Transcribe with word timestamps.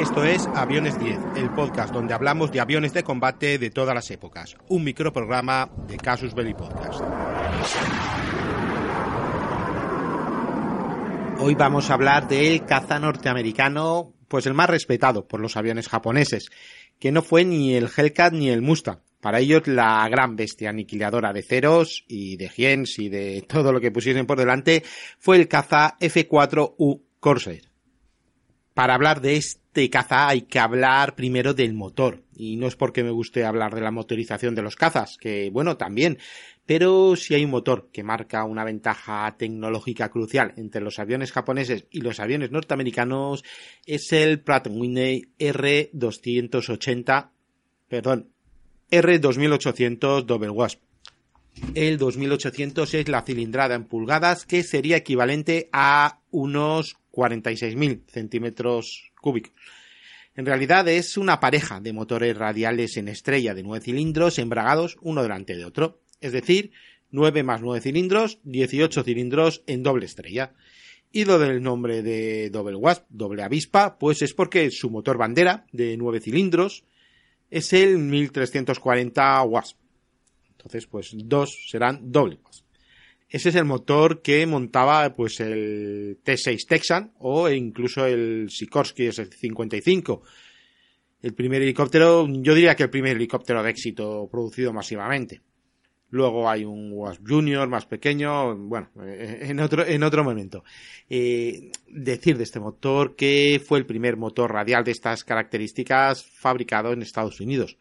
Esto 0.00 0.24
es 0.24 0.46
Aviones 0.54 0.98
10, 0.98 1.18
el 1.36 1.50
podcast 1.50 1.92
donde 1.92 2.14
hablamos 2.14 2.50
de 2.50 2.58
aviones 2.58 2.94
de 2.94 3.04
combate 3.04 3.58
de 3.58 3.68
todas 3.68 3.94
las 3.94 4.10
épocas. 4.10 4.56
Un 4.68 4.82
microprograma 4.82 5.70
de 5.86 5.98
Casus 5.98 6.32
Belli 6.32 6.54
Podcast. 6.54 7.02
Hoy 11.38 11.54
vamos 11.54 11.90
a 11.90 11.94
hablar 11.94 12.28
del 12.28 12.64
caza 12.64 12.98
norteamericano, 12.98 14.14
pues 14.26 14.46
el 14.46 14.54
más 14.54 14.70
respetado 14.70 15.28
por 15.28 15.38
los 15.38 15.58
aviones 15.58 15.86
japoneses, 15.86 16.48
que 16.98 17.12
no 17.12 17.20
fue 17.20 17.44
ni 17.44 17.74
el 17.74 17.90
Hellcat 17.94 18.32
ni 18.32 18.48
el 18.48 18.62
Mustang. 18.62 19.00
Para 19.20 19.40
ellos 19.40 19.66
la 19.66 20.08
gran 20.08 20.34
bestia 20.34 20.70
aniquiladora 20.70 21.34
de 21.34 21.42
ceros 21.42 22.06
y 22.08 22.38
de 22.38 22.48
gens 22.48 22.98
y 22.98 23.10
de 23.10 23.44
todo 23.46 23.70
lo 23.70 23.82
que 23.82 23.90
pusiesen 23.90 24.24
por 24.24 24.38
delante 24.38 24.82
fue 25.18 25.36
el 25.36 25.46
caza 25.46 25.98
F4U 26.00 27.02
Corsair. 27.20 27.68
Para 28.72 28.94
hablar 28.94 29.20
de 29.20 29.36
este 29.36 29.59
caza 29.90 30.28
hay 30.28 30.42
que 30.42 30.58
hablar 30.58 31.14
primero 31.14 31.54
del 31.54 31.74
motor. 31.74 32.22
Y 32.36 32.56
no 32.56 32.66
es 32.66 32.76
porque 32.76 33.04
me 33.04 33.10
guste 33.10 33.44
hablar 33.44 33.74
de 33.74 33.80
la 33.80 33.90
motorización 33.90 34.54
de 34.54 34.62
los 34.62 34.76
cazas, 34.76 35.16
que 35.18 35.50
bueno, 35.50 35.76
también. 35.76 36.18
Pero 36.66 37.16
si 37.16 37.34
hay 37.34 37.44
un 37.44 37.50
motor 37.50 37.88
que 37.92 38.02
marca 38.02 38.44
una 38.44 38.64
ventaja 38.64 39.34
tecnológica 39.36 40.08
crucial 40.08 40.52
entre 40.56 40.80
los 40.80 40.98
aviones 40.98 41.32
japoneses 41.32 41.86
y 41.90 42.00
los 42.00 42.20
aviones 42.20 42.50
norteamericanos, 42.50 43.44
es 43.86 44.12
el 44.12 44.40
Pratt 44.40 44.68
Whitney 44.70 45.32
R280, 45.38 47.30
perdón, 47.88 48.30
R2800 48.90 50.24
Double 50.24 50.50
Wasp. 50.50 50.89
El 51.74 51.98
2800 51.98 52.94
es 52.94 53.08
la 53.08 53.22
cilindrada 53.22 53.74
en 53.74 53.84
pulgadas, 53.84 54.46
que 54.46 54.62
sería 54.62 54.96
equivalente 54.96 55.68
a 55.72 56.20
unos 56.30 56.96
46.000 57.12 58.02
centímetros 58.08 59.12
cúbicos. 59.20 59.52
En 60.34 60.46
realidad 60.46 60.88
es 60.88 61.16
una 61.16 61.40
pareja 61.40 61.80
de 61.80 61.92
motores 61.92 62.36
radiales 62.36 62.96
en 62.96 63.08
estrella 63.08 63.52
de 63.54 63.62
9 63.62 63.84
cilindros 63.84 64.38
embragados 64.38 64.96
uno 65.02 65.22
delante 65.22 65.56
de 65.56 65.64
otro. 65.64 66.00
Es 66.20 66.32
decir, 66.32 66.72
9 67.10 67.42
más 67.42 67.60
9 67.60 67.80
cilindros, 67.80 68.38
18 68.44 69.02
cilindros 69.02 69.62
en 69.66 69.82
doble 69.82 70.06
estrella. 70.06 70.52
Y 71.12 71.24
lo 71.24 71.38
del 71.40 71.60
nombre 71.62 72.02
de 72.02 72.50
Double 72.50 72.76
Wasp, 72.76 73.04
doble 73.08 73.42
avispa, 73.42 73.98
pues 73.98 74.22
es 74.22 74.32
porque 74.32 74.70
su 74.70 74.90
motor 74.90 75.18
bandera 75.18 75.66
de 75.72 75.96
9 75.96 76.20
cilindros 76.20 76.84
es 77.50 77.72
el 77.72 77.98
1340 77.98 79.42
Wasp. 79.42 79.76
Entonces, 80.60 80.86
pues 80.86 81.12
dos 81.14 81.66
serán 81.68 82.12
doble. 82.12 82.38
Ese 83.30 83.48
es 83.48 83.54
el 83.54 83.64
motor 83.64 84.20
que 84.20 84.44
montaba 84.46 85.14
pues 85.14 85.40
el 85.40 86.18
T6 86.22 86.66
Texan 86.68 87.12
o 87.18 87.48
incluso 87.48 88.04
el 88.04 88.50
Sikorsky 88.50 89.06
S-55. 89.06 90.20
El 91.22 91.34
primer 91.34 91.62
helicóptero, 91.62 92.26
yo 92.28 92.54
diría 92.54 92.74
que 92.74 92.82
el 92.82 92.90
primer 92.90 93.16
helicóptero 93.16 93.62
de 93.62 93.70
éxito 93.70 94.28
producido 94.30 94.72
masivamente. 94.72 95.40
Luego 96.10 96.50
hay 96.50 96.64
un 96.64 96.92
Wasp 96.92 97.22
Junior 97.26 97.68
más 97.68 97.86
pequeño, 97.86 98.56
bueno, 98.56 98.90
en 99.00 99.60
otro, 99.60 99.86
en 99.86 100.02
otro 100.02 100.24
momento. 100.24 100.64
Eh, 101.08 101.70
decir 101.86 102.36
de 102.36 102.42
este 102.42 102.58
motor 102.58 103.14
que 103.14 103.62
fue 103.64 103.78
el 103.78 103.86
primer 103.86 104.16
motor 104.16 104.52
radial 104.52 104.82
de 104.82 104.90
estas 104.90 105.24
características 105.24 106.24
fabricado 106.24 106.92
en 106.92 107.02
Estados 107.02 107.40
Unidos 107.40 107.78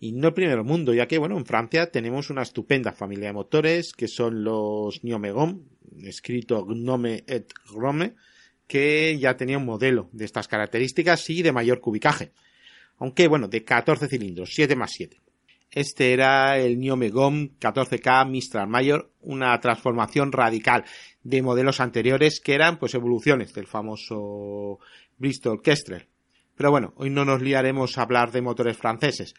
y 0.00 0.12
no 0.12 0.28
el 0.28 0.34
primero 0.34 0.64
mundo, 0.64 0.94
ya 0.94 1.08
que, 1.08 1.18
bueno, 1.18 1.36
en 1.36 1.46
Francia 1.46 1.90
tenemos 1.90 2.30
una 2.30 2.42
estupenda 2.42 2.92
familia 2.92 3.28
de 3.28 3.32
motores 3.32 3.92
que 3.92 4.06
son 4.06 4.44
los 4.44 5.00
Gnomegon, 5.02 5.64
escrito 6.04 6.64
Gnome 6.64 7.24
et 7.26 7.52
Grome, 7.72 8.14
que 8.66 9.18
ya 9.18 9.36
tenía 9.36 9.58
un 9.58 9.64
modelo 9.64 10.08
de 10.12 10.24
estas 10.24 10.46
características 10.46 11.28
y 11.30 11.42
de 11.42 11.52
mayor 11.52 11.80
cubicaje. 11.80 12.32
Aunque, 12.98 13.26
bueno, 13.26 13.48
de 13.48 13.64
14 13.64 14.08
cilindros, 14.08 14.50
7 14.52 14.76
más 14.76 14.92
7. 14.92 15.20
Este 15.70 16.12
era 16.12 16.58
el 16.58 16.76
Gnomegon 16.78 17.58
14K 17.58 18.28
Mistral 18.28 18.68
Mayor, 18.68 19.12
una 19.20 19.58
transformación 19.60 20.32
radical 20.32 20.84
de 21.22 21.42
modelos 21.42 21.80
anteriores 21.80 22.40
que 22.40 22.54
eran 22.54 22.78
pues 22.78 22.94
evoluciones 22.94 23.52
del 23.52 23.66
famoso 23.66 24.78
Bristol 25.18 25.60
Kestrel. 25.60 26.06
Pero 26.56 26.70
bueno, 26.70 26.94
hoy 26.96 27.10
no 27.10 27.24
nos 27.24 27.42
liaremos 27.42 27.98
a 27.98 28.02
hablar 28.02 28.32
de 28.32 28.42
motores 28.42 28.76
franceses, 28.76 29.34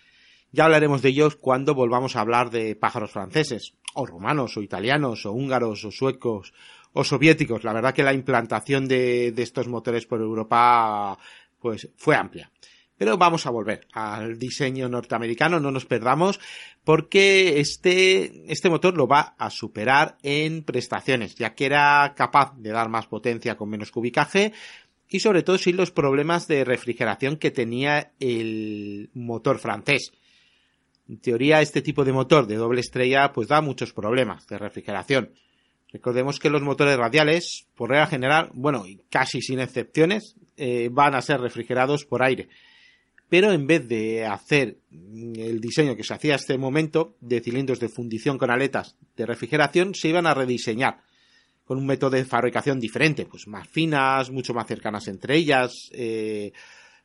ya 0.52 0.66
hablaremos 0.66 1.02
de 1.02 1.10
ellos 1.10 1.36
cuando 1.36 1.76
volvamos 1.76 2.16
a 2.16 2.22
hablar 2.22 2.50
de 2.50 2.76
pájaros 2.76 3.12
franceses, 3.12 3.74
o 3.94 4.06
romanos, 4.06 4.58
o 4.58 4.62
italianos, 4.62 5.26
o 5.26 5.32
húngaros, 5.32 5.84
o 5.86 5.92
suecos, 5.92 6.54
o 6.94 7.04
soviéticos. 7.04 7.64
La 7.64 7.74
verdad 7.74 7.94
que 7.94 8.04
la 8.04 8.14
implantación 8.14 8.88
de, 8.88 9.32
de 9.32 9.44
estos 9.44 9.68
motores 9.68 10.06
por 10.06 10.22
Europa, 10.22 11.18
pues, 11.59 11.90
fue 11.98 12.16
amplia. 12.16 12.52
Pero 12.98 13.18
vamos 13.18 13.46
a 13.46 13.50
volver 13.50 13.88
al 13.94 14.38
diseño 14.38 14.90
norteamericano, 14.90 15.62
no 15.62 15.72
nos 15.72 15.86
perdamos, 15.86 16.40
porque 16.84 17.62
este, 17.62 18.52
este 18.52 18.70
motor 18.70 18.98
lo 18.98 19.08
va 19.08 19.36
a 19.38 19.50
superar 19.50 20.18
en 20.22 20.64
prestaciones, 20.64 21.36
ya 21.36 21.56
que 21.56 21.66
era 21.66 22.14
capaz 22.14 22.54
de 22.58 22.72
dar 22.72 22.90
más 22.90 23.08
potencia 23.08 23.56
con 23.56 23.70
menos 23.70 23.92
cubicaje, 23.92 24.52
y 25.08 25.22
sobre 25.22 25.44
todo 25.44 25.58
sin 25.58 25.78
los 25.78 25.92
problemas 25.92 26.48
de 26.48 26.66
refrigeración 26.66 27.38
que 27.38 27.52
tenía 27.52 28.12
el 28.20 29.09
motor 29.14 29.59
francés. 29.59 30.12
En 31.09 31.20
teoría, 31.20 31.59
este 31.59 31.81
tipo 31.81 32.06
de 32.06 32.14
motor 32.14 32.46
de 32.46 32.56
doble 32.56 32.81
estrella 32.81 33.34
pues 33.34 33.47
da 33.47 33.62
muchos 33.62 33.94
problemas 33.94 34.46
de 34.46 34.59
refrigeración. 34.59 35.31
Recordemos 35.92 36.40
que 36.40 36.52
los 36.52 36.62
motores 36.62 36.97
radiales, 36.97 37.66
por 37.75 37.90
regla 37.90 38.06
general, 38.06 38.52
bueno, 38.53 38.86
casi 39.09 39.42
sin 39.42 39.59
excepciones, 39.59 40.36
eh, 40.56 40.90
van 40.92 41.16
a 41.16 41.22
ser 41.24 41.42
refrigerados 41.42 42.06
por 42.06 42.22
aire. 42.22 42.47
Pero 43.28 43.52
en 43.52 43.66
vez 43.66 43.88
de 43.88 44.24
hacer 44.28 44.78
el 44.92 45.59
diseño 45.59 45.96
que 45.96 46.03
se 46.03 46.14
hacía 46.14 46.36
hasta 46.36 46.53
este 46.53 46.59
momento 46.59 47.16
de 47.22 47.41
cilindros 47.41 47.80
de 47.80 47.90
fundición 47.90 48.38
con 48.38 48.52
aletas 48.52 48.96
de 49.18 49.26
refrigeración, 49.26 49.96
se 49.96 50.09
iban 50.09 50.28
a 50.28 50.36
rediseñar 50.36 51.02
con 51.66 51.80
un 51.80 51.88
método 51.88 52.12
de 52.12 52.26
fabricación 52.26 52.80
diferente, 52.80 53.26
pues 53.26 53.47
más 53.47 53.68
finas, 53.68 54.30
mucho 54.30 54.53
más 54.53 54.68
cercanas 54.68 55.08
entre 55.08 55.38
ellas, 55.38 55.90
eh, 55.91 56.52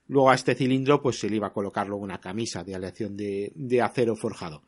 Luego 0.07 0.31
a 0.31 0.35
este 0.35 0.55
cilindro 0.55 1.01
pues 1.01 1.19
se 1.19 1.31
le 1.31 1.37
iba 1.37 1.47
a 1.47 1.53
colocar 1.53 1.87
luego 1.87 2.03
una 2.03 2.21
camisa 2.21 2.63
de 2.63 2.75
aleación 2.75 3.17
de, 3.17 3.81
acero 3.83 4.17
forjado. 4.17 4.63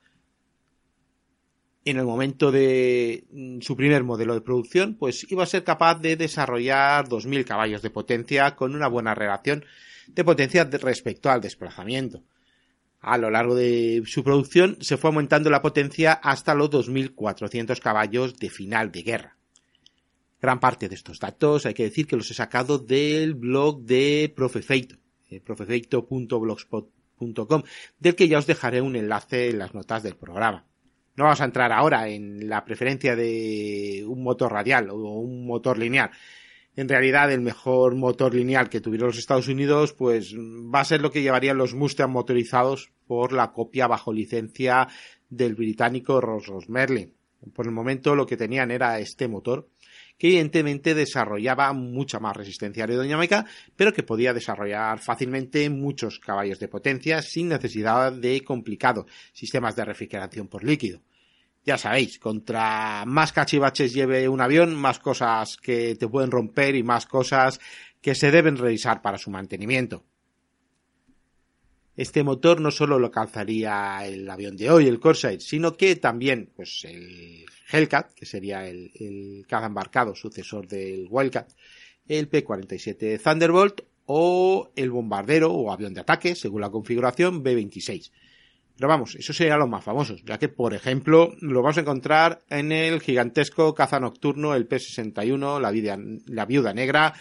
En 1.84 1.98
el 1.98 2.04
momento 2.04 2.50
de 2.50 3.26
mm, 3.30 3.60
su 3.60 3.76
primer 3.76 4.02
modelo 4.02 4.34
de 4.34 4.40
producción, 4.40 4.96
pues 4.96 5.30
iba 5.30 5.44
a 5.44 5.46
ser 5.46 5.62
capaz 5.62 6.00
de 6.00 6.16
desarrollar 6.16 7.08
2.000 7.08 7.44
caballos 7.44 7.82
de 7.82 7.90
potencia 7.90 8.56
con 8.56 8.74
una 8.74 8.88
buena 8.88 9.14
relación 9.14 9.64
de 10.08 10.24
potencia 10.24 10.64
respecto 10.64 11.30
al 11.30 11.40
desplazamiento. 11.40 12.24
A 13.00 13.18
lo 13.18 13.30
largo 13.30 13.54
de 13.54 14.02
su 14.06 14.24
producción 14.24 14.78
se 14.80 14.96
fue 14.96 15.08
aumentando 15.08 15.48
la 15.50 15.62
potencia 15.62 16.12
hasta 16.14 16.54
los 16.54 16.70
2.400 16.70 17.78
caballos 17.78 18.36
de 18.36 18.50
final 18.50 18.90
de 18.90 19.02
guerra. 19.02 19.36
Gran 20.40 20.58
parte 20.58 20.88
de 20.88 20.96
estos 20.96 21.20
datos 21.20 21.66
hay 21.66 21.74
que 21.74 21.84
decir 21.84 22.06
que 22.06 22.16
los 22.16 22.30
he 22.30 22.34
sacado 22.34 22.78
del 22.78 23.34
blog 23.34 23.82
de 23.82 24.32
Profefeito, 24.34 24.96
eh, 25.30 25.40
del 27.98 28.14
que 28.14 28.28
ya 28.28 28.38
os 28.38 28.46
dejaré 28.46 28.80
un 28.80 28.96
enlace 28.96 29.50
en 29.50 29.58
las 29.58 29.74
notas 29.74 30.02
del 30.02 30.16
programa. 30.16 30.64
No 31.16 31.24
vamos 31.24 31.40
a 31.40 31.46
entrar 31.46 31.72
ahora 31.72 32.08
en 32.08 32.48
la 32.48 32.64
preferencia 32.64 33.16
de 33.16 34.04
un 34.06 34.22
motor 34.22 34.52
radial 34.52 34.90
o 34.90 34.96
un 34.96 35.46
motor 35.46 35.78
lineal. 35.78 36.10
En 36.76 36.90
realidad, 36.90 37.32
el 37.32 37.40
mejor 37.40 37.94
motor 37.94 38.34
lineal 38.34 38.68
que 38.68 38.82
tuvieron 38.82 39.08
los 39.08 39.18
Estados 39.18 39.48
Unidos, 39.48 39.94
pues 39.94 40.34
va 40.36 40.80
a 40.80 40.84
ser 40.84 41.00
lo 41.00 41.10
que 41.10 41.22
llevarían 41.22 41.56
los 41.56 41.74
Mustang 41.74 42.10
motorizados 42.10 42.90
por 43.06 43.32
la 43.32 43.52
copia 43.52 43.86
bajo 43.86 44.12
licencia 44.12 44.88
del 45.30 45.54
británico 45.54 46.20
Rolls 46.20 46.68
Merlin. 46.68 47.14
Por 47.54 47.64
el 47.66 47.72
momento, 47.72 48.14
lo 48.14 48.26
que 48.26 48.36
tenían 48.36 48.70
era 48.70 48.98
este 48.98 49.26
motor 49.26 49.68
que 50.18 50.28
evidentemente 50.28 50.94
desarrollaba 50.94 51.72
mucha 51.72 52.18
más 52.18 52.36
resistencia 52.36 52.84
aerodinámica, 52.84 53.46
pero 53.76 53.92
que 53.92 54.02
podía 54.02 54.32
desarrollar 54.32 54.98
fácilmente 54.98 55.68
muchos 55.70 56.18
caballos 56.18 56.58
de 56.58 56.68
potencia 56.68 57.22
sin 57.22 57.48
necesidad 57.48 58.12
de 58.12 58.42
complicados 58.42 59.06
sistemas 59.32 59.76
de 59.76 59.84
refrigeración 59.84 60.48
por 60.48 60.64
líquido. 60.64 61.00
ya 61.64 61.76
sabéis, 61.76 62.20
contra 62.20 63.04
más 63.06 63.32
cachivaches 63.32 63.92
lleve 63.92 64.28
un 64.28 64.40
avión, 64.40 64.74
más 64.76 65.00
cosas 65.00 65.56
que 65.56 65.96
te 65.96 66.06
pueden 66.06 66.30
romper 66.30 66.76
y 66.76 66.84
más 66.84 67.06
cosas 67.06 67.58
que 68.00 68.14
se 68.14 68.30
deben 68.30 68.56
revisar 68.56 69.02
para 69.02 69.18
su 69.18 69.30
mantenimiento. 69.30 70.04
Este 71.96 72.22
motor 72.22 72.60
no 72.60 72.70
solo 72.70 72.98
lo 72.98 73.10
calzaría 73.10 74.06
el 74.06 74.28
avión 74.28 74.56
de 74.56 74.70
hoy, 74.70 74.86
el 74.86 75.00
Corsair, 75.00 75.40
sino 75.40 75.76
que 75.76 75.96
también 75.96 76.50
pues, 76.54 76.84
el 76.84 77.46
Hellcat, 77.70 78.12
que 78.12 78.26
sería 78.26 78.68
el, 78.68 78.90
el 78.94 79.46
caza 79.48 79.66
embarcado 79.66 80.14
sucesor 80.14 80.68
del 80.68 81.06
Wildcat, 81.08 81.52
el 82.06 82.28
P-47 82.28 83.20
Thunderbolt 83.22 83.80
o 84.04 84.70
el 84.76 84.90
bombardero 84.90 85.52
o 85.52 85.72
avión 85.72 85.94
de 85.94 86.00
ataque, 86.02 86.34
según 86.34 86.60
la 86.60 86.70
configuración 86.70 87.42
B-26. 87.42 88.10
Pero 88.76 88.88
vamos, 88.88 89.14
eso 89.14 89.32
serían 89.32 89.58
los 89.58 89.68
más 89.70 89.82
famosos, 89.82 90.22
ya 90.22 90.38
que, 90.38 90.50
por 90.50 90.74
ejemplo, 90.74 91.34
lo 91.40 91.62
vamos 91.62 91.78
a 91.78 91.80
encontrar 91.80 92.42
en 92.50 92.72
el 92.72 93.00
gigantesco 93.00 93.74
caza 93.74 93.98
nocturno, 93.98 94.54
el 94.54 94.66
P-61, 94.66 95.60
la, 95.60 95.98
la 96.26 96.44
viuda 96.44 96.74
negra, 96.74 97.14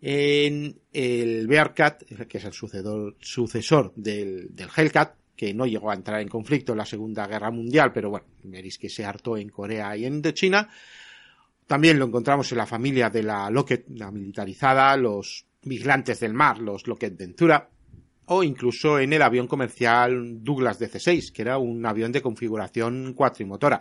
en 0.00 0.80
el 0.92 1.46
Bearcat, 1.46 2.04
que 2.04 2.38
es 2.38 2.44
el 2.44 2.52
sucesor 2.52 3.92
del, 3.96 4.54
del 4.54 4.68
Hellcat, 4.74 5.14
que 5.38 5.54
no 5.54 5.66
llegó 5.66 5.90
a 5.90 5.94
entrar 5.94 6.20
en 6.20 6.28
conflicto 6.28 6.72
en 6.72 6.78
la 6.78 6.84
Segunda 6.84 7.26
Guerra 7.26 7.50
Mundial, 7.50 7.92
pero 7.92 8.10
bueno, 8.10 8.26
veréis 8.42 8.76
que 8.76 8.88
se 8.88 9.04
hartó 9.04 9.36
en 9.36 9.48
Corea 9.48 9.96
y 9.96 10.04
en 10.04 10.20
China. 10.34 10.68
También 11.66 11.98
lo 11.98 12.06
encontramos 12.06 12.50
en 12.50 12.58
la 12.58 12.66
familia 12.66 13.08
de 13.08 13.22
la 13.22 13.48
Lockheed, 13.48 13.84
la 13.90 14.10
militarizada, 14.10 14.96
los 14.96 15.46
vigilantes 15.62 16.18
del 16.18 16.34
mar, 16.34 16.58
los 16.58 16.86
Lockheed 16.86 17.16
Ventura, 17.16 17.70
o 18.26 18.42
incluso 18.42 18.98
en 18.98 19.12
el 19.12 19.22
avión 19.22 19.46
comercial 19.46 20.42
Douglas 20.42 20.80
DC-6, 20.80 21.30
que 21.32 21.42
era 21.42 21.58
un 21.58 21.84
avión 21.86 22.10
de 22.10 22.22
configuración 22.22 23.14
cuatrimotora. 23.14 23.80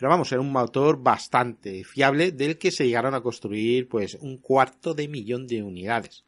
Pero 0.00 0.08
vamos, 0.08 0.32
era 0.32 0.40
un 0.40 0.50
motor 0.50 1.02
bastante 1.02 1.84
fiable 1.84 2.32
del 2.32 2.56
que 2.56 2.70
se 2.70 2.86
llegaron 2.86 3.14
a 3.14 3.20
construir 3.20 3.86
pues 3.86 4.14
un 4.14 4.38
cuarto 4.38 4.94
de 4.94 5.08
millón 5.08 5.46
de 5.46 5.62
unidades. 5.62 6.24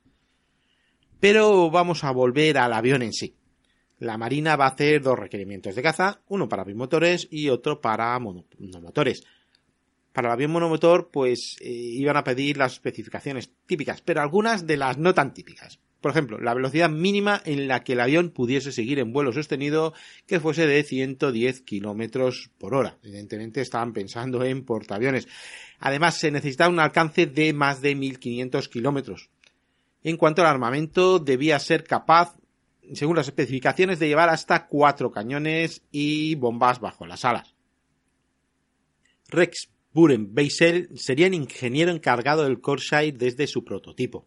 Pero 1.19 1.71
vamos 1.71 2.05
a 2.05 2.11
volver 2.11 2.59
al 2.59 2.75
avión 2.75 3.01
en 3.01 3.15
sí. 3.15 3.35
La 3.99 4.19
Marina 4.19 4.57
va 4.57 4.67
a 4.67 4.73
hacer 4.73 5.01
dos 5.01 5.19
requerimientos 5.19 5.75
de 5.75 5.83
caza, 5.83 6.21
uno 6.29 6.51
para 6.51 6.65
bimotores 6.65 7.27
y 7.31 7.49
otro 7.49 7.81
para 7.81 8.19
monomotores. 8.19 9.25
Para 10.13 10.29
el 10.29 10.33
avión 10.35 10.51
monomotor, 10.51 11.09
pues 11.11 11.57
eh, 11.63 11.71
iban 11.71 12.19
a 12.19 12.25
pedir 12.25 12.59
las 12.59 12.75
especificaciones 12.75 13.55
típicas, 13.65 14.03
pero 14.03 14.21
algunas 14.21 14.67
de 14.67 14.77
las 14.77 14.99
no 14.99 15.15
tan 15.15 15.33
típicas. 15.33 15.81
Por 16.03 16.11
ejemplo, 16.11 16.41
la 16.41 16.53
velocidad 16.53 16.91
mínima 16.91 17.41
en 17.45 17.69
la 17.69 17.85
que 17.85 17.93
el 17.93 18.01
avión 18.01 18.31
pudiese 18.31 18.73
seguir 18.73 18.99
en 18.99 19.13
vuelo 19.13 19.33
sostenido 19.33 19.95
que 20.27 20.41
fuese 20.41 20.67
de 20.67 20.83
110 20.83 21.63
kilómetros 21.63 22.51
por 22.59 22.75
hora. 22.75 22.99
Evidentemente 23.05 23.61
estaban 23.61 23.93
pensando 23.93 24.45
en 24.45 24.65
portaaviones. 24.65 25.29
Además, 25.79 26.19
se 26.19 26.33
necesitaba 26.33 26.71
un 26.71 26.81
alcance 26.81 27.27
de 27.27 27.53
más 27.53 27.81
de 27.81 27.95
1500 27.95 28.69
kilómetros. 28.69 29.31
En 30.03 30.17
cuanto 30.17 30.43
al 30.43 30.49
armamento, 30.49 31.21
debía 31.21 31.61
ser 31.61 31.85
capaz, 31.85 32.35
según 32.93 33.15
las 33.15 33.29
especificaciones, 33.29 34.01
de 34.01 34.09
llevar 34.09 34.29
hasta 34.29 34.67
cuatro 34.67 35.13
cañones 35.13 35.83
y 35.93 36.35
bombas 36.35 36.81
bajo 36.81 37.07
las 37.07 37.25
alas. 37.25 37.55
Rex 39.29 39.71
Buren 39.93 40.35
Beisel 40.35 40.89
sería 40.97 41.29
el 41.29 41.35
ingeniero 41.35 41.93
encargado 41.93 42.43
del 42.43 42.61
Corsair 42.61 43.17
desde 43.17 43.47
su 43.47 43.63
prototipo. 43.63 44.27